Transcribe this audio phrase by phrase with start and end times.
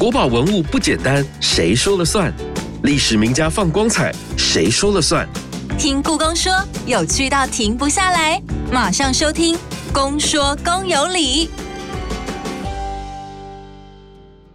[0.00, 2.32] 国宝文物不简单，谁说了算？
[2.84, 5.28] 历史名家放光彩，谁说了算？
[5.78, 6.50] 听故宫说，
[6.86, 8.42] 有趣到停不下来，
[8.72, 9.54] 马上收听
[9.92, 11.48] 《公说公有理》。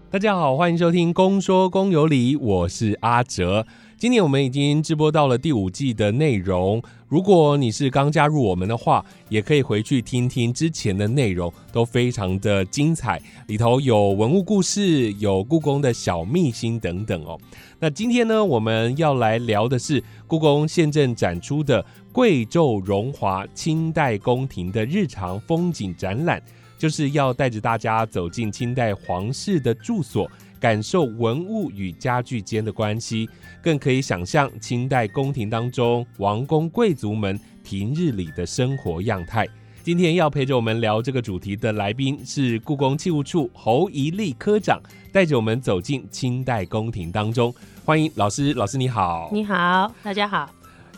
[0.09, 3.67] 大家好，欢迎收听《公说公有理》，我是阿哲。
[3.97, 6.83] 今年我们已经直播到了第五季的内容。
[7.07, 13.21] 如果你是刚加入我们的话，也可以回去听听之前的内容，都非常的精彩。
[13.47, 17.39] 里头有文物故事，有故宫的小秘辛等等哦。
[17.79, 26.43] 那今天呢，我们要来聊的是故宫现正展出的贵胄荣华清代宫廷的日常风景展览，
[26.77, 30.29] 就是要带着大家走进清代皇室的住所。
[30.65, 33.29] 感受文物与家具间的关系，
[33.61, 39.47] 更可以想象清代宫廷当中王公贵族们平日里的生活样态。
[39.83, 44.81] 今天要陪着我们聊这个主题的来宾是故宫器物处侯怡利科长，
[45.13, 47.53] 带着我们走进清代宫廷当中。
[47.85, 50.49] 欢迎老师，老师你好，你好，大家好。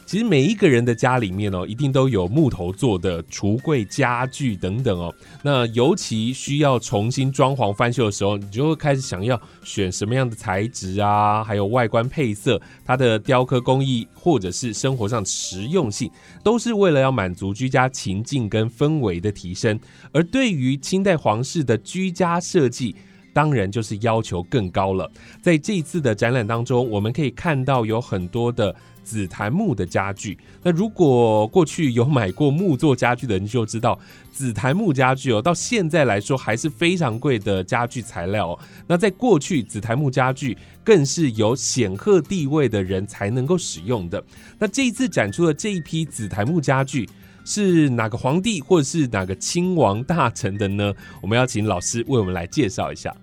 [0.08, 5.14] 其实每一个人的家里面哦，一定都有木头做的橱柜、家具等等哦。
[5.44, 16.10] 那尤其需要重新装潢翻修的时候，你就会开始想要选什么样的材质啊，还有外观配色，它的雕刻工艺或者是生活上实用性，
[16.42, 19.78] 都是为了要满足居家情境跟氛围的提升。
[20.14, 22.96] 而对于清代皇室的居家设计，
[23.38, 25.08] 当然就是要求更高了。
[25.44, 28.76] 在这一次的展览当中，我们可以看到有很多的。
[29.08, 33.98] 紫檀木的家具，那如果过去有买过木做家具的人就知道，
[34.34, 38.50] 紫檀木家具哦，到现在来说还是非常贵的家具材料。
[38.50, 44.22] 哦那在过去，紫檀木家具更是有显赫地位的人才能够使用的。
[44.60, 47.08] 那这一次展出的这一批紫檀木家具，
[47.46, 50.94] 是哪个皇帝或者是哪个亲王大臣的呢？
[51.22, 53.16] 我们要请老师为我们来介绍一下。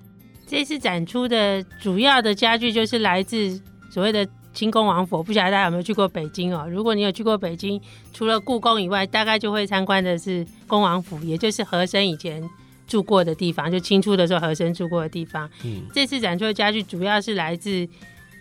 [0.46, 4.26] 这次展出的主要的家具就是来自所谓的。
[4.54, 6.64] 清宫王府，不晓得大家有没有去过北京哦？
[6.70, 7.80] 如果你有去过北京，
[8.12, 12.40] 除了故宫以外，大概就会参观的是恭王府，也就是和珅以前
[12.86, 15.50] 住过的地方，就清初的时候和珅住过的地方。
[15.64, 17.88] 嗯，这次展出的家具主要是来自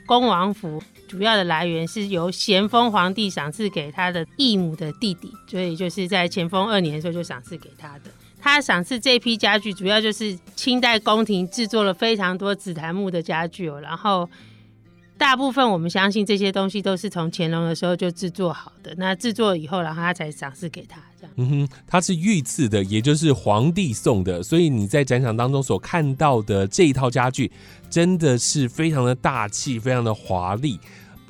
[0.06, 8.12] 恭王府，主要的来源是由咸丰皇帝赏赐给他的义母的弟弟，所以就是在咸丰二年的时候就赏赐给他的。
[8.44, 14.30] 他赏赐这批家具，主要就是清代宫廷制作了非常多紫檀木的家具哦，然后。
[15.16, 21.34] 大部分我们相信这些东西都是从乾隆的时候就制作好的，那制作以后，然后他才赏赐给他这样。
[21.38, 27.50] 嗯哼，它是御赐的，也就是皇帝送的，所以你在展场当中所看到的这一套家具，
[27.90, 30.78] 真的是非常的大气，非常的华丽。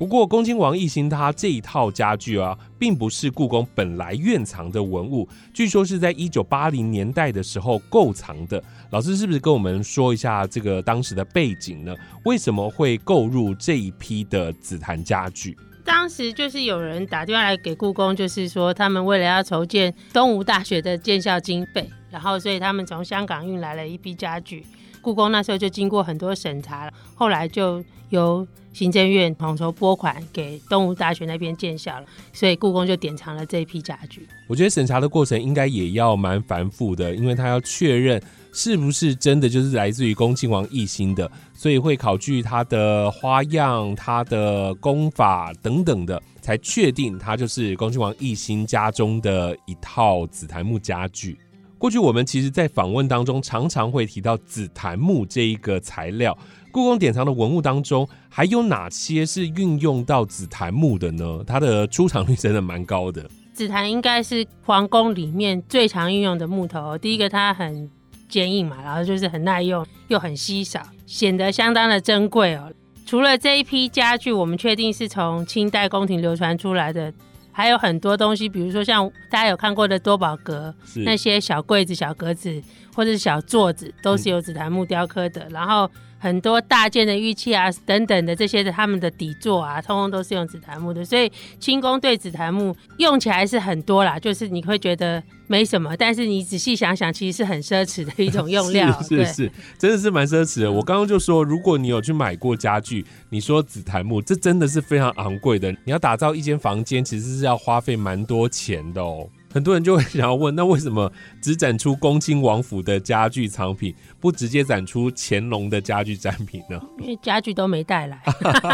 [0.04, 8.62] 不过，恭亲王奕欣他这一套家具啊，并不是故宫本来院藏的文物，据说是在一九八零年代的时候购藏的。
[8.90, 11.94] 老师是不是跟我们说一下这个当时的背景呢？
[12.26, 15.56] 为什么会购入这一批的紫檀家具？
[15.86, 24.66] 当时就是有人打电话来给故宫，就是说他们为了要筹建东吴大学的建校经费，然后所以他们从香港运来了一批家具。
[25.04, 34.26] 故宫那时候就经过很多审查了，后来就由行政院统筹拨款给东吴大学那边建校了，所以故宫就典藏了这一批家具。
[34.48, 38.20] 我觉得审查的过程应该也要蛮繁复的，因为他要确认
[38.50, 51.38] 是不是真的就是来自于恭亲王奕欣的，所以会考据它的花样、它的功法等等的，才确定它就是恭亲王奕欣家中的一套紫檀木家具。
[51.84, 56.34] 过去我们其实，在访问当中常常会提到紫檀木这一个材料。
[56.72, 61.44] 故宫典藏的文物当中，还有哪些是运用到紫檀木的呢？
[61.46, 63.28] 它的出场率真的蛮高的。
[63.52, 66.96] 紫檀应该是皇宫里面最常运用的木头。
[66.96, 67.90] 第一个，它很
[68.30, 72.72] 坚硬嘛，然后就是很耐用，又很稀少，显得相当的珍贵哦。
[73.04, 77.12] 除了这一批家具，我们确定是从清代宫廷流传出来的。
[77.54, 80.74] 还有很多东西，比如说像大家有看过的多宝格，
[81.06, 82.60] 那些小柜子、小格子
[82.94, 85.48] 或者是小座子，都是由紫檀木雕刻的。
[85.48, 85.90] 然后。
[86.24, 91.30] 很多大件的玉器啊，等等的这些的，他们的底座啊，通通都是用紫檀木的，所以
[91.60, 100.72] 清宫对紫檀木用起来是很多啦， 就是你会觉得没什么，但是你仔细想想，其实是很奢侈的一种用料， 是是，真的是蛮奢侈的。
[100.72, 105.70] 我刚刚就说，如果你有去买过家具，你说紫檀木，这真的是非常昂贵的。
[105.84, 109.28] 你要打造一间房间，其实是要花费蛮多钱的哦。
[109.54, 116.76] 很多人就会想要问，那为什么只展出恭亲王府的家具藏品，不直接展出乾隆的家具展品呢？
[116.98, 118.20] 因为家具都没带来，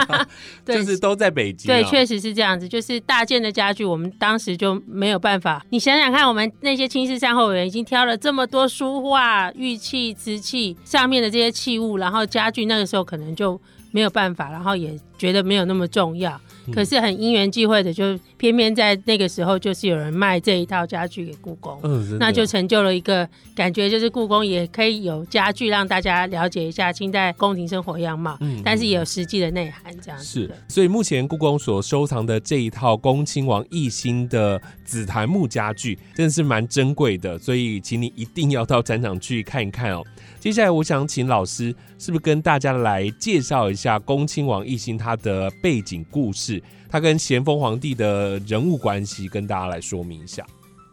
[0.64, 1.76] 就是都在北京、啊。
[1.76, 2.66] 对，确实是这样子。
[2.66, 5.62] 就是大件的家具，我们当时就没有办法。
[5.68, 13.60] 你想想看，我们那些亲事善后委员已经挑了这么多书画、玉器、瓷器上面的这些器物，然后家具那个时候可能就
[13.90, 16.40] 没有办法，然后也觉得没有那么重要。
[16.72, 40.04] 可是很因缘际会的，就偏偏在那个时候，就是有人卖这一套家具给故宫，嗯，那就成就了一个感觉，就是故宫也可以有家具让大家了解一下清代宫廷生活样貌，嗯但是也有实际的内涵这样子是的。，所以目前故宫所收藏的这一套恭亲王奕欣的紫檀木家具，真的是蛮珍贵的，所以请你一定要到展场去看一看哦。
[40.38, 50.42] 接下来，我想请老师是不是跟大家来介绍一下恭亲王奕欣他的背景故事，他跟咸丰皇帝的人物关系，跟大家来说明一下。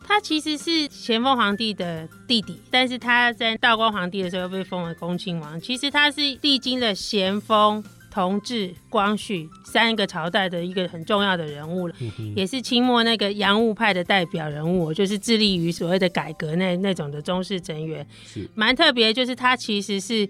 [0.06, 5.58] 他其实是咸丰皇帝的弟弟，但是他在道光皇帝的时候被封为恭亲王。
[5.62, 7.82] 其实他是历经了咸丰、
[8.12, 11.96] 同治、光绪三个朝代的一个很重要的人物了，
[12.36, 18.50] 也是清末那个洋务派的代表人物，就是致力于所谓的改革那那种的中式成员是。
[18.56, 20.28] 蛮特别，就是他其实是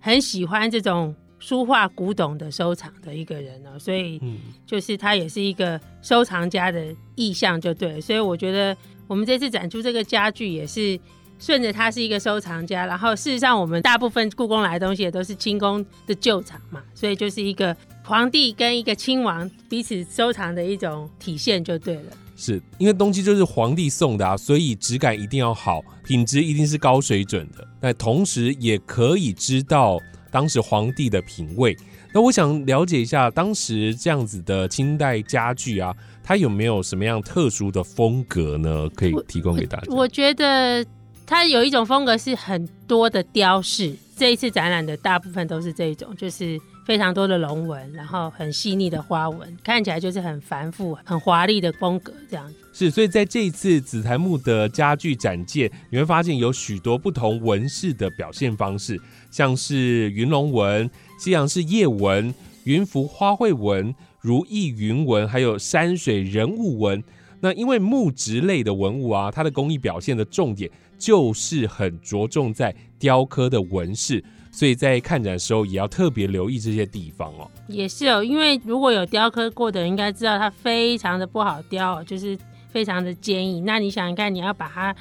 [0.00, 8.00] 很喜欢这种书画古董的收藏的一个人哦，所以嗯，就是他也是一个收藏家的意向，就对了。
[8.00, 8.76] 所以我觉得
[9.06, 10.98] 我们这次展出这个家具也是
[11.38, 17.74] 顺着他是一个收藏家，然后事实上我们大部分故宫来的东西也都是清宫的旧藏嘛，所以就是一个
[18.04, 22.12] 皇帝跟一个亲王彼此收藏的一种体现，就对了。
[22.40, 27.68] 是因为东西就是皇帝送的啊，所以质感一定要好，品质一定是高水准的。
[27.82, 30.00] 那同时也可以知道
[30.30, 31.76] 当时皇帝的品味。
[32.14, 35.94] 那我想了解一下，当时这样子的清代家具啊，
[36.24, 38.88] 它有没有什么样特殊的风格呢？
[38.94, 39.94] 可以提供给大家。
[39.94, 40.84] 我觉得
[41.26, 52.54] 它有一种风格是很多的雕饰，这一次展览的大部分都是这一种，就是非常多的龙纹，然后很细腻的花纹，看起来就是很繁复、很华丽的风格这样子。
[52.70, 59.00] 是，所以在这一次紫檀木的家具展界，你会发现有许多不同纹饰的表现方式，
[59.30, 62.34] 像是云龙纹、西洋式叶纹、
[62.64, 67.02] 云浮花卉纹、如意云纹，还有山水人物纹。
[67.40, 77.50] 那因为木质类的文物啊，它的工艺表现的重点就是很着重在雕刻的纹饰，所以在看展的时候也要特别留意这些地方哦。
[77.66, 82.38] 也是哦，因为如果有雕刻过的应该知道它非常的不好雕，就是
[82.68, 83.64] 非常的坚硬。
[83.64, 84.94] 那你想看，你要把它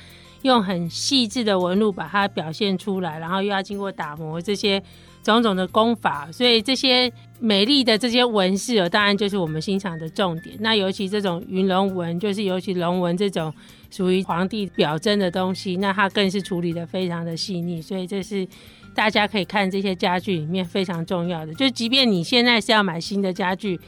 [0.43, 4.81] 用很细致的纹路把它表现出来，然后又要经过打磨这些
[5.21, 10.55] 种种的功法，所以这些美丽的这些纹饰哦，当然就是我们欣赏的重点。
[10.59, 13.53] 那尤其这种云龙纹，就是尤其龙纹这种
[13.89, 18.47] 属于皇帝表征的东西，那它更是处理的非常的细腻，所以这是。
[18.95, 23.79] 大家可以看这些家具里面非常重要的，就即便你现在是要买新的家具，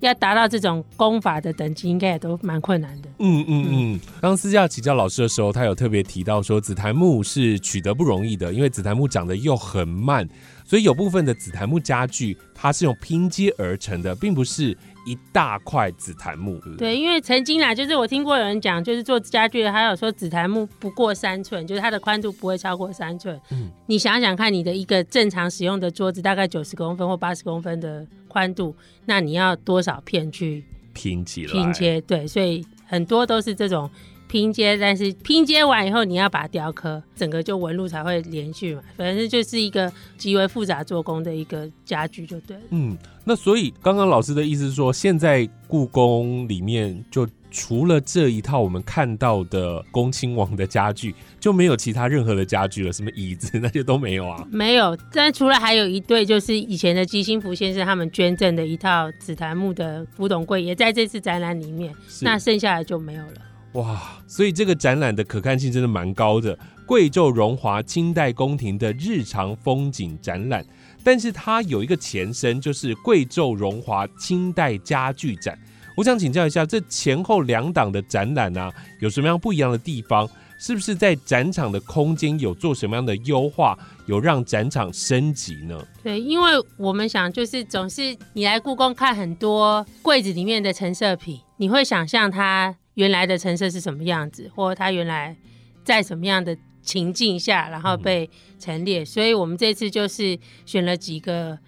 [0.00, 3.08] 要达到这种功法的等级，应该也都蛮困难的。
[3.20, 10.28] 嗯嗯嗯，当私教请教老师的时候，他有特别提到说，紫檀木是取得不容易的，因为紫檀木长得又很慢，
[10.64, 14.76] 所以有部分的紫檀木家具它是用拼接而成的，并不是
[15.06, 16.58] 一大块紫檀木。
[16.78, 23.38] 对因为曾经啦，就是我听过有人讲，就是做家具的，还有说紫檀木不过三寸，就是它的宽度不会超过三寸。
[23.50, 28.74] 嗯你想想看，你的一个正常使用的桌子大概九十公分或八十公分的宽度，
[29.04, 30.64] 那你要多少片去
[30.94, 32.00] 拼接，拼接？
[32.00, 33.90] 对，所以很多都是这种
[34.34, 38.82] 拼接，但是拼接完以后你要把它雕刻，整个就纹路才会连续嘛。
[38.96, 42.62] 反正就是一个极为复杂做工的一个家具，就对了。
[42.70, 54.44] 嗯，那所以刚刚老师的意思是说，现在故宫里面就除了这一套我们看到的恭亲王的家具，就没有其他任何的家具了，什么椅子 那些都没有啊。
[54.50, 61.94] 没有，但除了还有一对，就是以前的基辛福先生他们捐赠的一套紫檀木的古董柜，也在这次展览里面。
[62.20, 63.34] 那剩下的就没有了。
[63.74, 66.58] 哇，所以这个展览的可看性真的蛮高的。
[66.86, 70.64] 贵胄荣华清代宫廷的日常风景展览，
[71.02, 75.58] 但是它有一个前身，就是贵胄荣华清代家具展。
[75.96, 80.28] 我想请教一下，这前后两档的展览啊，有什么样不一样的地方？
[80.56, 83.76] 是不是在展场的空间有做什么样的优化，
[84.06, 85.76] 有让展场升级呢？
[86.02, 95.36] 对，因为我们想，就是总是你来故宫看很多柜子里面的陈设品，你会想象它原来的陈设是什么样子，或它原来
[95.84, 99.04] 在什么样的情境下，然后被陈列。
[99.04, 101.58] 所以我们这次就是选了几个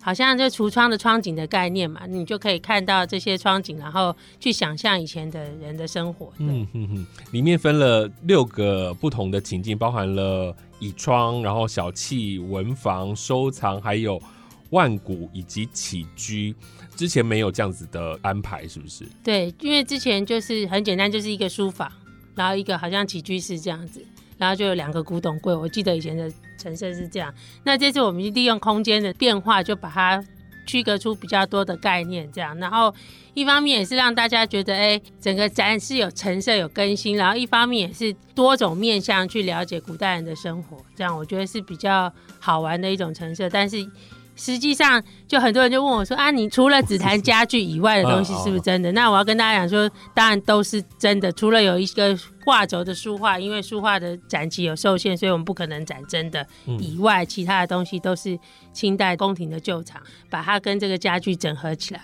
[0.00, 6.32] 好像就橱窗的窗景的概念嘛，你就可以看到这些窗景，然后去想象以前的人的生活。
[6.38, 14.22] 嗯哼哼，里面分了六个不同的情境，包含了倚窗，然后小憩、文房、收藏，还有
[14.70, 16.54] 万古以及起居。
[16.94, 19.04] 之前没有这样子的安排，是不是？
[19.22, 21.90] 对，因为之前就是很简单，就是一个书房，
[22.34, 24.04] 然后一个好像起居室这样子，
[24.38, 25.54] 然后就有两个古董柜。
[25.54, 26.32] 我记得以前的。
[26.58, 27.32] 陈设是这样，
[27.64, 30.24] 那这次我们就利用空间的变化，就把它
[30.66, 32.56] 区隔出比较多的概念，这样。
[32.56, 32.92] 然后
[33.34, 43.86] 一方面也是让大家觉得，哎，整个展示有陈设、有更新，然后一方面也是多种面向去了解古代人的生活，这样我觉得是比较好玩的一种陈设，但是。
[44.36, 51.32] 实际上，就很多人就问我说：“啊，你除了只谈家具以外的东西是不是真的？”那我要跟大家讲说，当然都是真的。
[51.32, 56.46] 除了有一个挂轴的书画，因为书画的展期有受限，所以我们不可能展真的。
[56.78, 58.38] 以外，其他的东西都是
[58.74, 62.00] 清代宫廷的旧藏，把它跟这个家具整合起来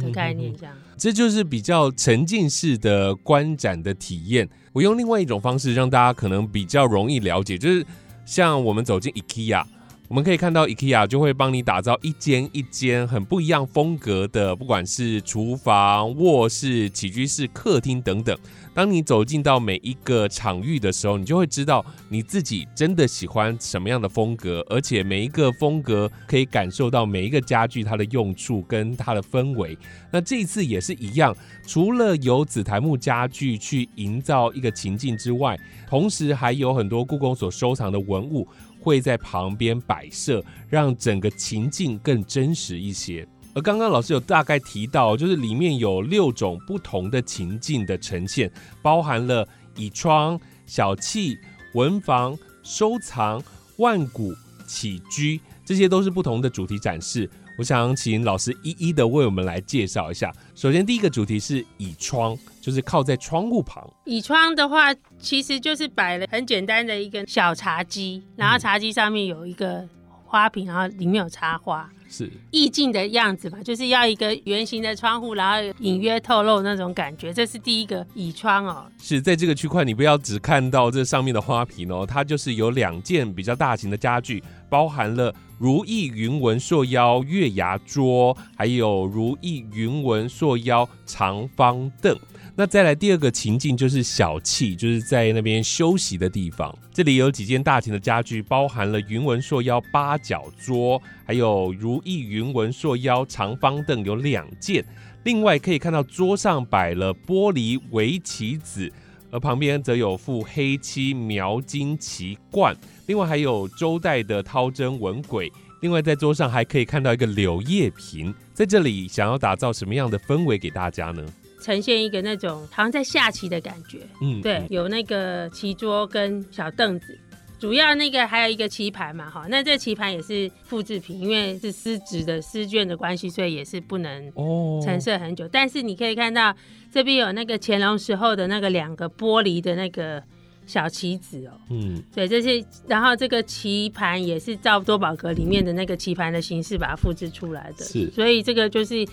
[0.00, 0.74] 的概念，这样。
[0.96, 4.48] 这就是比较沉浸式的观展的体验。
[4.72, 7.84] 我用另外一种方式让大家可能比较容易了解，就是
[8.24, 9.62] 像我们走进 IKEA。
[10.08, 18.36] 我们可以看到，IKEA 就会帮你打造一间一间很不一样风格的，不管是厨房、卧室、起居室、客厅等等。
[18.72, 29.76] 当你走进到每一个场域的时候，你就会知道你自己真的喜欢什么样的风格，而且每一个风格可以感受到每一个家具它的用处跟它的氛围。
[30.12, 31.34] 那这一次也是一样，
[31.66, 35.58] 除了有紫檀木家具去营造一个情境之外，
[35.88, 38.46] 同时还有很多故宫所收藏的文物。
[38.86, 43.26] 会在旁边摆设，让整个情境更真实一些。
[43.52, 48.48] 而刚刚老师有大概提到，就是里面有六种不同的情境的呈现，
[48.80, 51.36] 包含了倚窗、小憩、
[51.74, 53.42] 文房、收藏、
[53.78, 54.32] 万古、
[54.68, 57.28] 起居，这些都是不同的主题展示。
[57.58, 60.30] 我想请老师一一的为我们来介绍一下。
[60.54, 63.88] 首先，第一个主题是倚窗，就是靠在窗户旁。
[64.04, 69.88] 倚窗的话，其实就是摆了很简单的一个小茶几，然后茶几上面有一个
[70.26, 71.90] 花瓶，然后里面有插花。
[72.08, 77.32] 是意境的样子吧，就是要一个圆形的窗户，然后隐约透露那种感觉。
[77.32, 78.86] 这是第一个倚窗哦。
[79.02, 92.16] 是在这个区块，你不要只看到这上面的花瓶哦，它就是有两件比较大型的家具，包含了如意云纹塑腰月牙桌，还有如意云纹塑腰长方凳。
[92.58, 96.74] 那再来第二个情境就是小憩，就是在那边休息的地方。
[96.90, 104.84] 这里有几件大型的家具，包含了云纹塑腰八角桌，还有如意云纹塑腰长方凳有两件。
[105.24, 108.90] 另外可以看到桌上摆了玻璃围棋子，
[109.30, 112.74] 而旁边则有副黑漆描金旗冠。
[113.06, 115.52] 另外还有周代的掏针纹鬼。
[115.82, 118.32] 另外在桌上还可以看到一个柳叶瓶。
[118.54, 121.22] 在这里想要打造什么样的氛围给大家呢？
[121.60, 127.18] 呈现一个那种好像在下棋的感觉，嗯，对，有那个棋桌跟小凳子，
[127.58, 135.48] 主要那个还有一个棋盘嘛，哈，那这棋盘也是复制品，因为是丝质的丝绢的关系，所以也是不能哦陈设很久。
[135.48, 136.54] 但是你可以看到
[136.92, 140.22] 这边有那个乾隆时候的那个两个玻璃的那个
[140.66, 149.06] 小棋子哦，嗯，对，这些，然后这个棋盘也是照多宝格里面的那个棋盘的形式把它复制出来的，是，所以这个就是。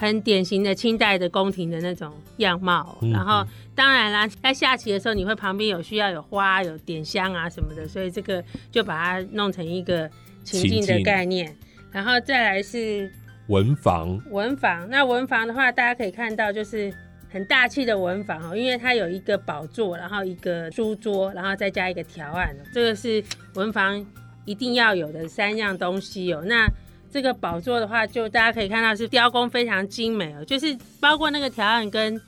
[0.00, 10.08] 很典型的清代的宫廷的那种样貌，然后当然啦，在下棋的时候，你会旁边有需要有花、有点香啊什么的，所以这个就把它弄成一个
[10.44, 11.52] 情境的概念。
[11.90, 13.10] 然后再来是
[13.48, 16.94] 文房，文房那文房的话，大家可以看到就是
[17.28, 23.24] 很大气的文房哦，因为它有一个宝座，然后一个书桌，然后再加一个条案，这个是
[23.54, 24.06] 文房
[24.44, 26.44] 一定要有的三样东西哦。
[26.46, 26.70] 那
[27.10, 32.20] 这个宝座的话，就大家可以看到是雕工非常精美哦，就是包括那个条案跟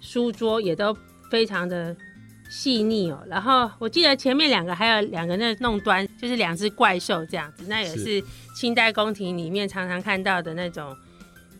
[0.00, 0.96] 书桌也都
[1.30, 1.96] 非常的
[2.50, 3.22] 细腻哦。
[3.26, 8.22] 然后我记得前面两个还有两个那弄端，就是两只怪兽这样子，那也是
[8.54, 10.96] 清代宫廷里面常常看到的那种，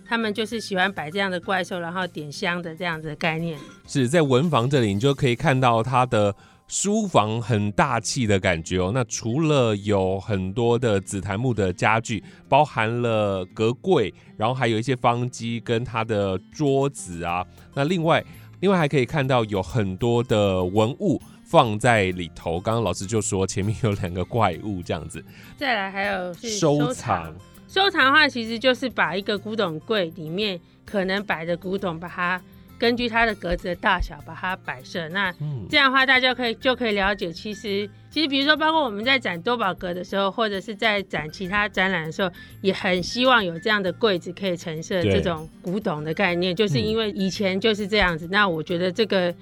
[0.07, 3.59] 他们就是喜欢摆这样的怪兽，然后点香的这样子的概念。
[3.87, 6.35] 是在文房这里，你就可以看到它的。
[6.71, 8.93] 书房很大气的感觉哦。
[8.95, 17.45] 那除了有很多的紫檀木的家具，包含了格柜，然后还有一些方机跟它的桌子啊。
[17.75, 18.25] 那另外，
[18.61, 22.61] 另外还可以看到有很多的文物放在里头。
[22.61, 25.23] 刚刚老师就说前面有两个怪物这样子。
[25.57, 27.35] 再来还有收藏，
[27.67, 32.41] 收藏的话其实就是把一个古董柜里面可能摆的古董，把它
[32.81, 35.07] 根据它的格子的大小把它摆设。
[35.11, 42.31] 那嗯这样的话，大家可以就可以了解，其实其实比如说，包括我们在展多宝格的时候，或者是在展其他展览的时候，
[42.63, 48.27] 也很希望有这样的柜子可以陈设对这种古董的概念，就是嗯因为以前就是这样子。
[48.31, 49.33] 那我觉得这个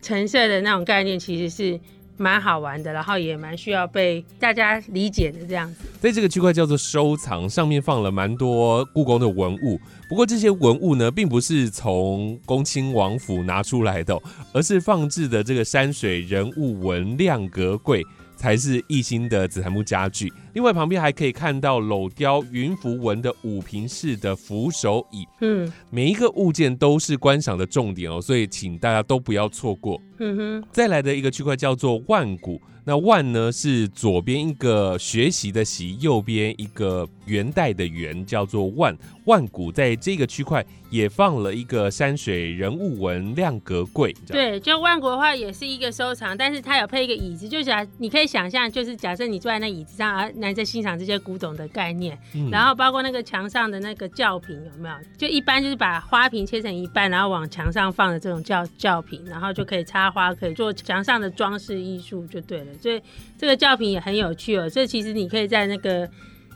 [0.00, 1.78] 陈设的那种概念其实是
[2.16, 5.84] 蛮好玩的，然后也蛮需要被大家理解的这样子。
[6.00, 9.80] 在这个区块叫做收藏，上面放了蛮多故宫的文物。
[10.08, 14.18] 不过这些文物呢，并不是从恭亲王府拿出来的、
[14.52, 18.04] 而是放置的这个山水人物文亮格柜。
[18.36, 25.72] 才是一心的紫檀木家具，另外旁边还可以看到镂雕云浮纹的五平式的扶手椅，嗯。
[25.90, 30.00] 每一个物件都是观赏的重点哦，所以请大家都不要错过。
[30.18, 38.96] 嗯哼，再来的一个区块叫做万古，那万呢是左边一个学习的习，右边一个元代的元，叫做万。
[39.24, 40.64] 万古在这个区块
[40.96, 54.94] 也放了一个山水人物纹亮格柜，对，就万国的话也是一个收藏，但是它有配一个椅子，就假你可以想象，就是假设你坐在那椅子上，而来在欣赏这些古董的概念，嗯然后包括那个墙上的那个教品有没有？
[55.18, 62.66] 就一般就是把花瓶切成一半，然后往墙上放的这种教教品，然后就可以插花，可以做墙上的装饰艺术就对了。
[62.80, 63.02] 所以
[63.36, 64.68] 这个教品也很有趣哦。
[64.68, 66.08] 这其实你可以在那个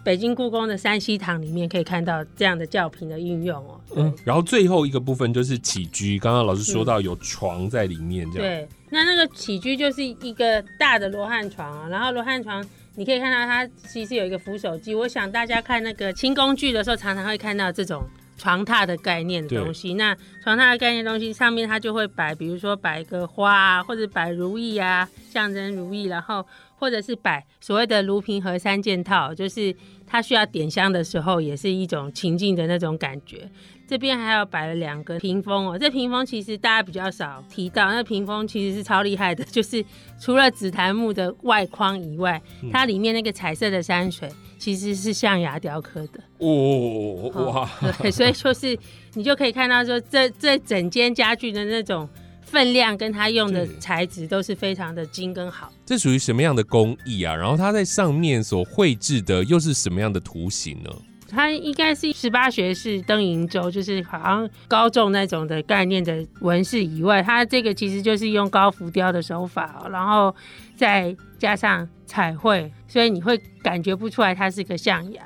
[0.02, 3.80] 北京故宫的山西堂里面可以看到这样的教品的运用哦。
[3.94, 12.64] 对嗯，然后最后一个部分就是起居，刚刚老师说到有床在里面，这样，对，那那个起居就是一个大的罗汉床啊，然后罗汉床
[12.96, 14.94] 你可以看到它其实有一个扶手机。
[14.94, 18.02] 我想大家看那个清宫剧的时候，常常会看到这种
[18.36, 19.94] 床榻的概念的东西。
[19.94, 26.44] 那床榻的概念的东西上面它就会摆，比如说摆一个花啊，或者摆如意啊，象征如意，然后
[26.80, 33.48] 或者是摆所谓的炉瓶和三件套，就是它需要点香的时候，也是一种情境的那种感觉。
[33.86, 39.84] 这边还有摆了两个屏风哦，这屏风其实大家比较少提到，那屏风其实是超厉害的，就是
[40.18, 42.40] 除了紫檀木的外框以外，
[42.72, 46.20] 它里面那个彩色的山水其实是象牙雕刻的。
[46.38, 47.68] 哦，哇，
[48.00, 48.78] 对，所以就是
[49.14, 52.08] 你就可以看到说这这整间家具的那种
[52.50, 55.72] 分量跟它用的材质都是非常的精跟好。
[55.86, 57.34] 这属于什么样的工艺啊？
[57.34, 60.90] 然后它在上面所绘制的又是什么样的图形呢？
[61.28, 70.34] 它应该是十八学士登瀛洲，就是好像高中那种的概念的纹饰以外，它这个其实就是用高浮雕的手法、哦，然后
[70.74, 75.22] 再加上彩绘，所以你会感觉不出来它是个象牙。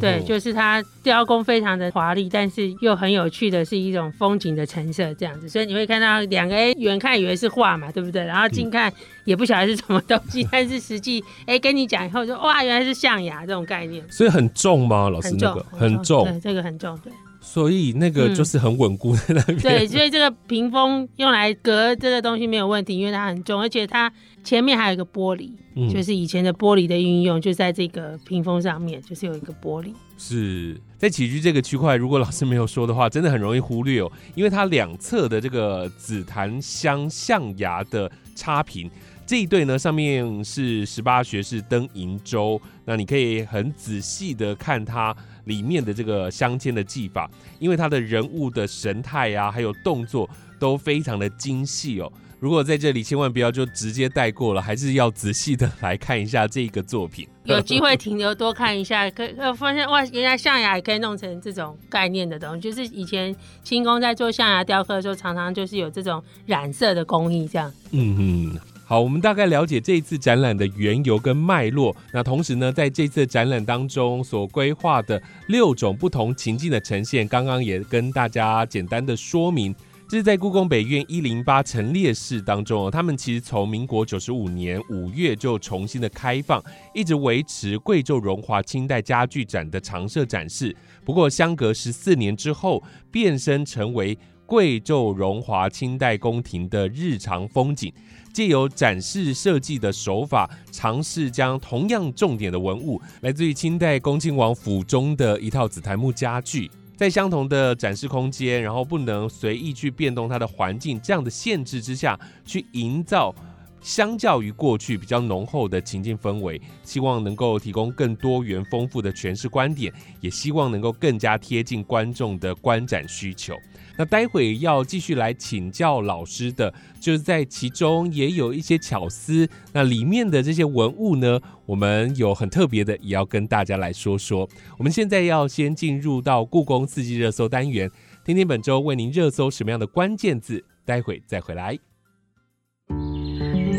[0.00, 8.24] 对，就是它雕工非常的华丽，但是又很有趣的是一种风景的陈设这样子，所以你会看到两个哎，远看以为是画嘛，对不对？
[8.24, 8.92] 然后近看
[9.24, 14.02] 也不晓得是什么东西， 但是实际哎跟你讲以后就哇，原来是象牙这种概念。
[14.10, 15.10] 所以很重吗？
[15.10, 17.12] 老师很重那个，很重，对，这个很重，对
[17.50, 19.58] 所以那个嗯就是很稳固的那边。
[19.60, 24.12] 对，所以这个屏风用来隔这个东西没有问题，因为它很重，而且它
[24.44, 29.94] 前面还有一个玻璃，嗯就是以前的玻璃的运用，就在这个屏风上面，就是有一个玻璃。
[30.18, 38.90] 是在起居这个区块，如果老师没有说的话，真的很容易忽略哦，因为它两侧的这个紫檀香象牙的插屏。
[39.24, 45.14] 这一对呢，上面是十八学士登瀛洲，那你可以很仔细的看它
[45.48, 50.30] 里面的这个镶嵌的技法，因为它的人物的神态啊，还有动作
[50.60, 52.12] 都非常的精细哦。
[52.40, 57.26] 如果在这里，千万不要就直接带过了，还是要仔细的来看一下这个作品。
[57.42, 62.60] 有机会停留多看一下，可呃发现哇，原来象牙也可以弄成这种概念的东西。
[62.60, 63.34] 就是以前
[63.64, 67.72] 清宫在做象牙雕刻的时候，常常就是有这种染色的工艺，这样。
[67.90, 71.94] 嗯哼，好，我们大概了解这一次展览的缘由跟脉络。
[72.10, 79.74] 那同时呢，在这次展览当中所规划的六种不同情境的呈现，刚刚也跟大家简单的说明。
[80.08, 86.58] 这是在故宫北院一零八陈列室当中哦，他们其实从民国九十五年五月就重新的开放，
[86.94, 90.74] 一直维持贵州荣华清代家具展的常设展示。
[91.04, 97.92] 不过相隔十四年之后，变身成为贵州荣华清代宫廷的日常风景。
[98.38, 113.34] 借由展示设计的手法，尝试将同样重点的文物，来自于清代恭亲王府中的一套紫檀木家具，在相同的展示空间，然后不能随意去变动它的环境这样的限制之下，去营造
[113.80, 123.56] 相较于过去比较浓厚的情境氛围，希望能够提供更多元丰富的诠释观点，也希望能够更加贴近观众的观展需求。
[123.96, 129.48] 那待会要继续来请教老师的，就是在其中也有一些巧思。
[129.72, 134.48] 那里面的这些文物呢，我们有很特别的，也要跟大家来说说。
[134.76, 137.90] 我们现在要先进入到故宫四季热搜单元。
[138.24, 141.87] 听听本周为您热搜什么样的关键字，待会再回来。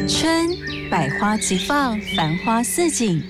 [0.09, 0.49] 春，
[0.89, 3.21] 百花齐放，繁花似锦；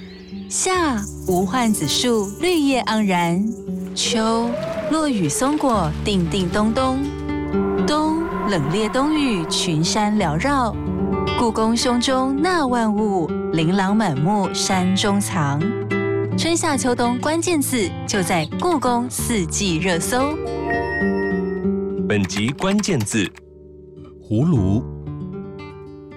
[0.50, 0.96] 夏，
[1.28, 3.46] 无患子树，绿叶盎然；
[3.94, 4.50] 秋，
[4.90, 6.98] 落雨松果，叮叮咚咚；
[7.86, 10.74] 冬，冷冽冬雨，群山缭绕。
[11.38, 15.62] 故宫胸中纳万物，琳琅满目山中藏。
[16.38, 20.34] 春夏秋冬关键字就在故宫四季热搜。
[22.08, 23.30] 本集关键字：
[24.24, 24.82] 葫芦。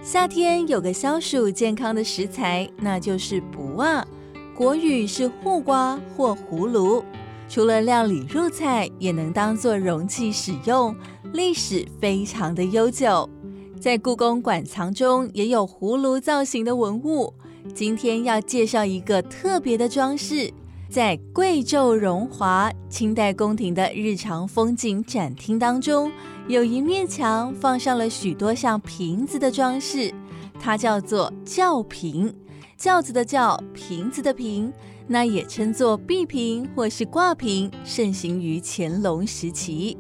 [0.05, 4.05] 夏天有个消暑健康的食材，那就是卜啊。
[4.53, 7.05] 国语是护瓜或葫芦。
[7.49, 10.93] 除了料理入菜，也能当做容器使用，
[11.33, 13.31] 历史非常的悠久。
[13.79, 17.33] 在故宫馆藏中也有葫芦造型的文物。
[17.73, 20.53] 今天要介绍一个特别的装饰，
[20.93, 26.13] 在贵胄荣华清代宫廷的日常风景展厅当中，
[26.47, 30.13] 有一面墙放上了许多像瓶子的装饰，
[30.61, 32.31] 它叫做轿瓶，
[32.77, 34.71] 轿子的轿，瓶子的瓶。
[35.07, 39.97] 那也称作壁瓶或是挂瓶，盛行于乾隆时期。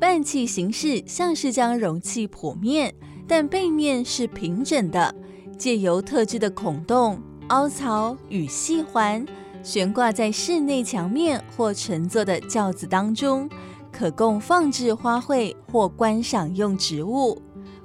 [0.00, 2.92] 半器形式像是将容器剖面，
[3.28, 5.14] 但背面是平整的，
[5.56, 7.20] 借由特制的孔洞、
[7.50, 9.24] 凹槽与细环，
[9.64, 13.48] 悬挂在室内墙面或乘坐的轿子当中，
[13.90, 17.40] 可供放置花卉或观赏用植物。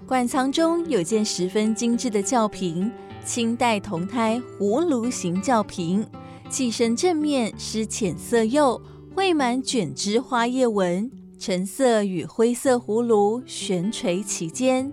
[0.05, 2.91] 馆藏中有件十分精致的轿瓶，
[3.23, 6.05] 清代铜胎葫芦形轿瓶。
[6.49, 8.81] 器身正面施浅色釉，
[9.15, 14.91] 绘满卷枝花叶纹，橙色与灰色葫芦悬垂其间。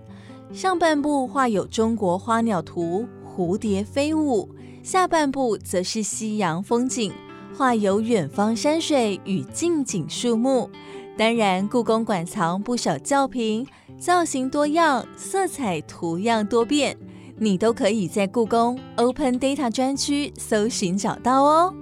[0.53, 4.47] 上半部画有中国花鸟图，蝴蝶飞舞；
[4.87, 7.11] 下半部则是西洋风景，
[7.53, 10.69] 画有远方山水与近景树木。
[11.17, 13.67] 当然，故宫馆藏不少轿瓶，
[13.99, 16.97] 造型多样，色彩图样多变。
[17.37, 21.73] 你都可以在故宫 Open Data 专区搜寻找到哦。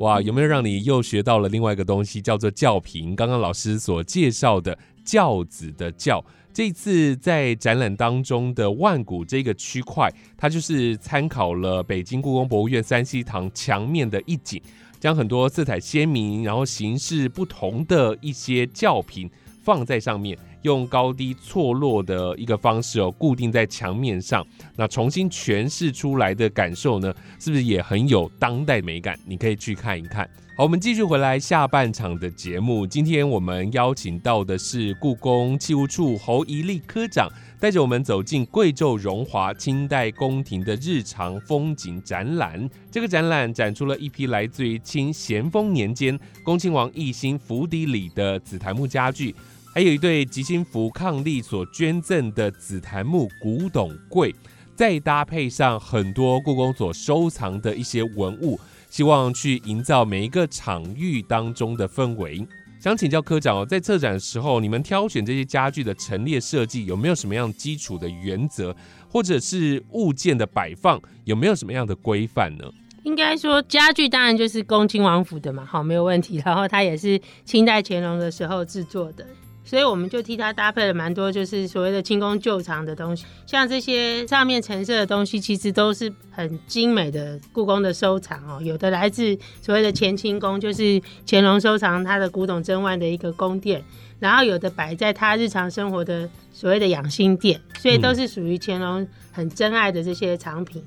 [0.00, 3.16] 哇，有没有让你又学到了另外一个东西，叫做轿瓶？
[3.16, 6.22] 刚刚老师所介绍的轿子的轿，
[6.54, 14.62] 这次在展览当中的万古这个区块，它就是参考了北京故宫博物院三希堂墙面的一景，
[15.00, 19.28] 将很多色彩鲜明，然后形式不同的一些教品
[19.64, 20.38] 放在上面。
[20.64, 24.44] 用高低错落的一个方式哦，固定在墙面上，
[24.76, 29.18] 那重新诠释出来的感受呢，是不是也很有当代美感？
[29.26, 30.28] 你可以去看一看。
[30.56, 32.86] 好，我们继续回来下半场的节目。
[32.86, 42.70] 今天我们邀请到的是故宫器物处侯一立科长，带着我们走进贵胄荣华清代宫廷的日常风景展览。
[42.88, 49.34] 这个展览展出了一批来自于清咸丰年间恭亲王奕欣府邸里的紫檀木家具。
[49.74, 54.32] 还有一对吉星福抗力所捐赠的紫檀木古董柜，
[54.76, 62.46] 再搭配上很多故宫所收藏的一些文物，希望去营造每一个场域当中的氛围。
[62.78, 68.76] 想请教科长哦，在策展的时候，你们挑选这些家具的陈列设计有没有什么样基础的原则，
[69.08, 72.64] 或者是物件的摆放有没有什么样的规范呢？
[73.02, 76.40] 应该说，家具当然就是恭亲王府的嘛，好，没有问题。
[76.44, 79.26] 然后它也是清代乾隆的时候制作的。
[79.64, 88.60] 所以我们就替他搭配了蛮多，就是所谓的清宫旧藏的东西，像这些上面陈设的东西，其实都是很精美的故宫的收藏哦。
[88.62, 93.82] 有的来自所谓的乾清宫，就是乾隆收藏他的古董珍玩的一个宫殿，
[94.20, 100.84] 然后有的摆在他日常生活的所谓的养心殿，所以都是属于乾隆很珍爱的这些藏品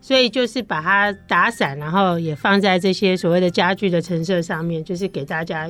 [0.00, 5.68] 所以就是把它打散，然后也放在这些所谓的家具的陈设上面，就是给大家。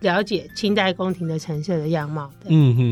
[0.00, 2.30] 了解清代宫廷的陈设的样貌。
[2.46, 2.82] 嗯哼，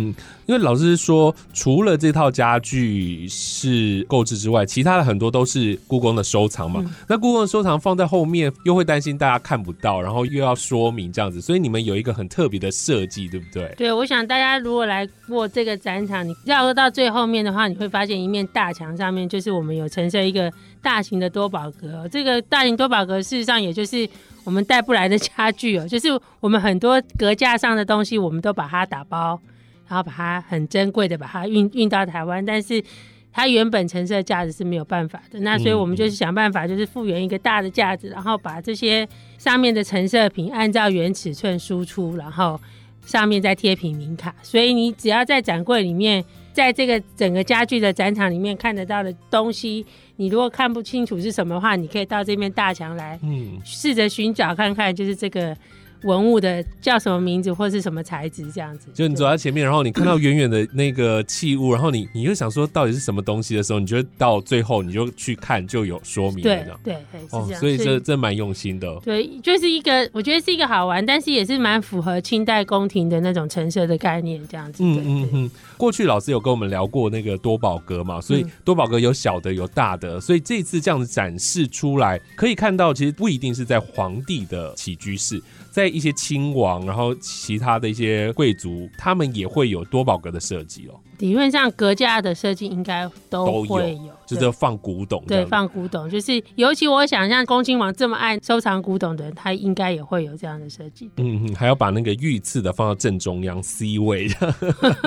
[0.46, 6.84] 因为老师说，除了这套家具是购置之外，其他的很多都是故宫的收藏嘛。
[7.06, 13.74] 那故宫的收藏放在后面，又会担心大家看不到，然后又要说明这样子，所以你们有一个很特别的设计，对不对？
[13.76, 20.50] 对，我想大家如果来过这个展场，你绕到最后面的话，你会发现一面大墙上面就是我们有陈设一个
[20.84, 22.06] 大型的多宝格。
[22.08, 24.08] 这个大型多宝格事实上也就是。
[24.44, 26.06] 我们带不来的家具哦， 就是
[26.38, 29.40] 我们很多格架上的东西，我们都把它打包，
[29.88, 32.84] 然后把它很珍贵的把它运运到台湾，但是
[33.32, 42.60] 它原本陈设架子是没有办法的，那所以我们就是想办法，就是复原一个大的架子，然后把这些上面的陈设品按照原尺寸输出，然后
[43.06, 46.24] 上面再贴品名卡，所以你只要在展柜里面。
[46.54, 55.56] 在这个整个家具的展场里面看得到的东西，你如果看不清楚是什么的话，你可以到这面大墙来，嗯，试着寻找看看，就是这个
[56.04, 58.88] 文物的叫什么名字或是什么材质这样子。
[58.94, 66.94] 就你走在前面，然后你看到远远的那个器物，然后你你就想说到底是什么东西的时候，你就到最后你就去看就有说明了对。
[66.94, 67.60] 对对，是哦这，样。
[67.60, 68.94] 所以这这蛮用心的。
[69.02, 74.84] 对，就是一个我觉得是一个好玩，但是也是蛮符合清代宫廷的那种陈设的概念这样子。
[74.84, 85.42] 嗯嗯嗯，过去老师有跟我们聊过那个多宝阁嘛，所以嗯多宝阁有小的有大的，所以这次这样子展示出来，可以看到其实不一定是在皇帝的起居室，
[85.74, 95.46] 在一些亲王，然后其他的一些贵族，他们也会有多宝格的设计哦，理论上格架的设计应该都会有，就是放古董这对。
[95.46, 101.10] 放古董，就是尤其我想象恭亲王这么爱收藏古董的人，他应该也会有这样的设计。
[101.16, 104.28] 嗯嗯，还要把那个御赐的放到正中央 C 位。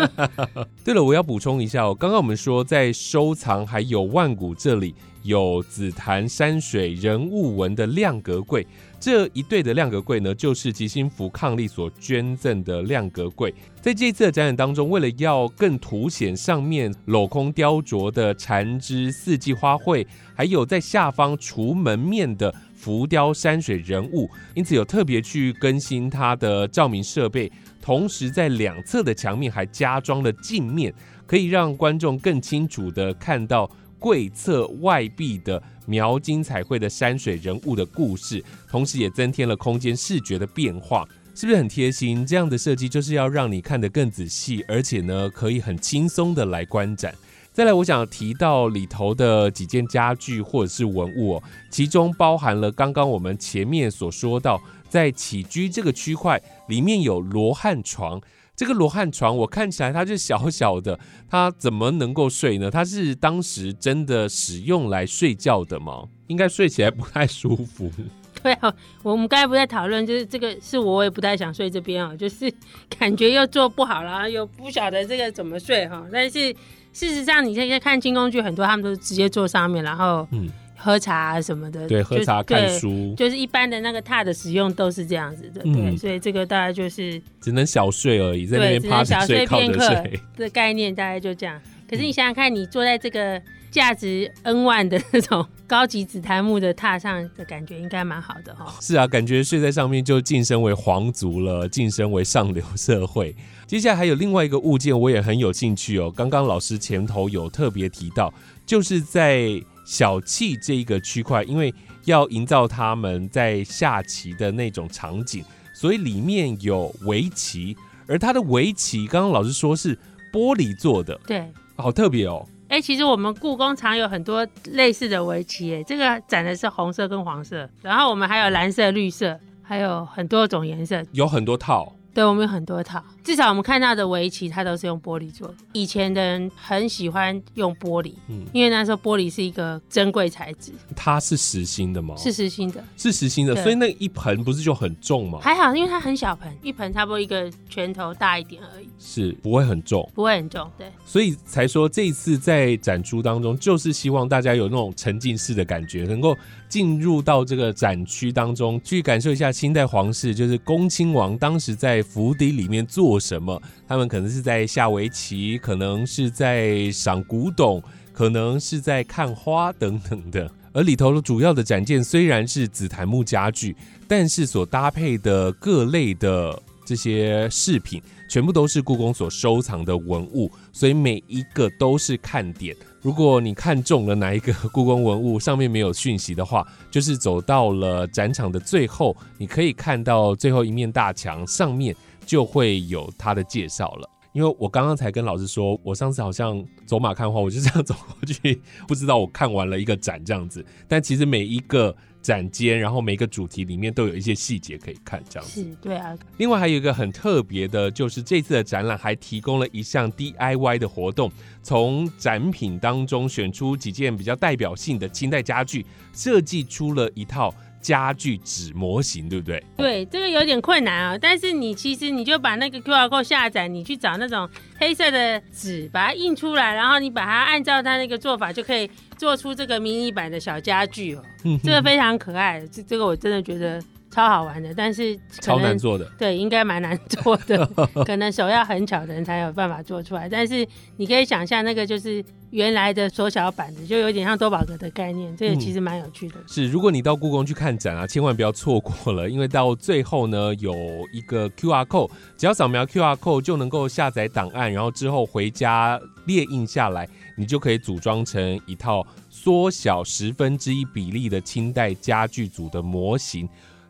[0.83, 4.93] 对了，我要补充一下哦，刚刚我们说在收藏还有万古这里
[5.27, 8.65] 有紫檀山水人物纹的亮格柜，
[8.97, 13.53] 这一对的亮格柜呢，就是吉星福伉俪所捐赠的亮格柜。
[13.81, 30.93] 在这次的展览当中，为了要更凸显上面镂空雕琢的缠枝四季花卉，还有在下方厨门面的浮雕山水人物，因此有特别去更新它的照明设备，同时在两侧的墙面还加装了镜面，
[31.25, 41.07] 可以让观众更清楚的看到柜侧外壁的描金彩绘的山水人物的故事，同时也增添了空间视觉的变化。
[41.35, 42.25] 是不是很贴心？
[42.25, 47.13] 这样的设计就是要让你看得更仔细，而且呢，可以很轻松的来观展。
[47.53, 58.19] 再来，我想提到里头的几件家具或者是文物哦，其中包含了刚刚我们前面所说到，在起居这个区块里面有罗汉床。
[58.57, 62.71] 这个罗汉床我看起来它就小小的，它怎么能够睡呢？
[62.71, 66.05] 它是当时真的使用来睡觉的吗？
[66.25, 67.91] 应该睡起来不太舒服。
[68.41, 72.51] 对啊，我们刚才不在讨论，就是这个是我也不太想睡这边哦，就是
[72.97, 76.03] 感觉又做不好，了又不晓得这个怎么睡哈。
[76.11, 76.51] 但是
[76.93, 90.19] 事实上，你现在看清宫剧很多，他们都是直接坐上面，然后嗯喝茶啊什么的，对，喝茶看书，就是一般的那个榻的使用都是这样子的，对，嗯所以这个大概就是只能小睡而已，在那对，边趴着睡，靠着睡片刻睡。
[90.37, 91.59] 的概念，大概就这样。
[91.89, 103.35] 可是你想想看，你坐在这个价值 N 万的那种高级紫檀木的榻上的感觉，应该蛮好的哈、是啊，感觉睡在上面就晋升为皇族了，晋升为上流社会。
[103.65, 106.11] 接下来还有另外一个物件，我也很有兴趣哦。
[106.13, 108.33] 刚刚老师前头有特别提到，
[108.65, 111.73] 就是在小憩这一个区块，因为
[112.03, 119.97] 要营造他们在下棋的那种场景，所以里面有围棋，而它的围棋，刚刚老师说是
[120.33, 121.49] 玻璃做的，对。
[121.77, 122.45] 好特别哦。
[122.67, 131.01] 哎、其实我们故宫常有很多类似的围棋，哎，这个展的是红色跟黄色，然后我们还有蓝色、绿色，还有很多种颜色。
[131.13, 135.53] 有很多套，对，我们有很多套，至少我们看到的围棋，它都是用玻璃做的。
[135.71, 142.15] 以前的人很喜欢用玻璃，嗯因为那时候玻璃是一个珍贵材质，它是实心的吗？
[142.17, 142.83] 是实心的。
[142.97, 145.37] 是实心的，所以那一盆不是就很重吗？
[145.43, 150.67] 还好，因为它很小盆，一盆差不多一个拳头大一点而已，是不会很重，不会很重。
[150.75, 156.35] 对，所以才说这一次在展出当中，就是希望大家有那种沉浸式的感觉，能够
[156.69, 163.61] 进入到这个展区当中，去感受一下清代皇室，就是恭亲王当时在府邸里面做什么。
[163.87, 170.49] 他们可能是在下围棋，可能是在赏古董，可能是在看花等等的。
[170.73, 173.75] 而里头的主要的展件虽然是紫檀木家具，
[174.07, 182.75] 但是所搭配的各类的这些饰品，全部都是故宫所收藏的文物，所以每一个都是看点。
[183.01, 194.09] 如果你看中了哪一个故宫文物，上面没有讯息的话，就是走到了展场的最后，你可以看到最后一面大墙上面就会有它的介绍了。
[194.33, 200.63] 因为我刚刚才跟老师说，我上次好像走马看花，我就这样走过去，不知道我看完了一个展这样子。
[200.87, 201.95] 但其实每一个
[202.27, 205.63] 展间，然后每个主题里面都有一些细节可以看这样子。
[205.63, 211.31] 是，对啊，另外还有一个很特别的，就是这次的展览还提供了一项 DIY 的活动，
[211.63, 219.63] 从展品当中选出几件比较代表性的清代家具，设计出了一套家具纸模型，对不对？
[219.75, 221.17] 对，这个有点困难啊。
[221.17, 231.23] 但是你其实你就把那个 QR code 下载，你去找那种黑色的纸，把它印出来，然后你把它按照它那个做法，就可以做出这个迷你版的小家具哦。
[231.43, 233.81] 嗯这个非常可爱，这这个我真的觉得
[234.17, 236.03] 超好玩的，但是超难做的。
[236.17, 237.63] 对，应该蛮难做的，
[238.03, 240.27] 可能手要很巧的人才有办法做出来。
[240.27, 246.35] 但是你可以想象，那个就是原来的缩小版的，就有点像多宝格的概念，这个嗯其实蛮有趣的。
[246.47, 250.73] 是，如果你到故宫去看展啊，千万不要错过了，因为到最后呢，有
[251.13, 263.47] 一个 QR code，只要扫描 QR code 就能够下载档案，然后之后回家列印下来，你就可以组装成一套缩小十分之一比例的清代家具组的模型。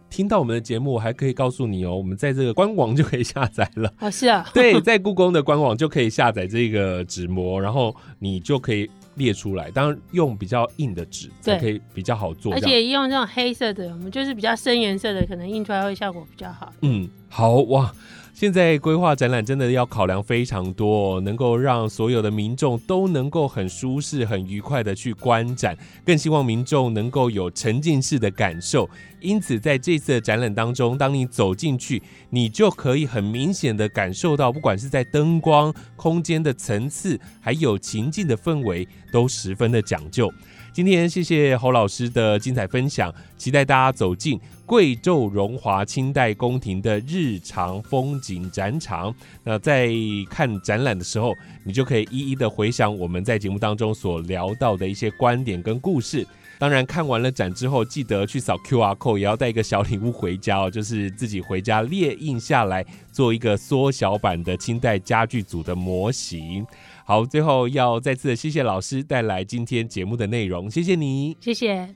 [0.10, 3.94] 听到我们的节目，我还可以告诉你哦，我们在这个官网就可以下载了。
[4.00, 9.70] 哦，是啊， 对，在故宫的官网就可以下载这个纸模，然后你就可以列出来。
[9.72, 12.54] 当然，用比较硬的纸才对可以比较好做。
[12.54, 16.72] 而且用这种黑色的，我们就是比较深颜色的，可能印出来会效果比较好。
[16.82, 17.94] 嗯，好哇。
[18.40, 28.88] 现在规划展览真的要考量非常多、能够让所有的民众都能够很舒适、很愉快的去观展，更希望民众能够有沉浸式的感受。
[29.22, 40.32] 因此，在这次的展览当中，当你走进去，你就可以很明显的感受到，不管是在灯光、空间的层次，还有情境的氛围，都十分的讲究。
[40.78, 49.12] 今天谢谢侯老师的精彩分享，期待大家走进贵胄荣华清代宫廷的日常风景展场。
[49.44, 49.90] 那在
[50.30, 51.34] 看展览的时候，
[51.66, 56.24] 你就可以一一的回想我们在节目当中所聊到的一些观点跟故事。
[56.60, 66.64] 当然，看完了展之后，记得去扫 QR code，也要带一个小礼物回家哦，就是自己回家列印下来，做一个缩小版的清代家具组的模型。
[67.10, 71.38] 好，最后要再次的谢谢老师带来今天节目的内容，谢谢你。
[71.40, 71.88] 谢谢。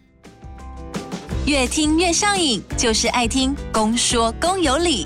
[1.46, 5.06] 越听越上瘾，就是爱听公说公有理。